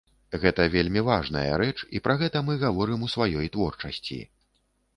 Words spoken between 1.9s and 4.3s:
і пра гэта мы гаворым у сваёй творчасці.